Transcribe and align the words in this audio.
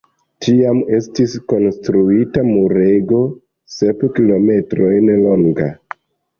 Tiam 0.43 0.79
estis 0.99 1.35
konstruita 1.53 2.45
murego 2.49 3.21
sep 3.77 4.03
kilometrojn 4.19 5.15
longa. 5.23 5.73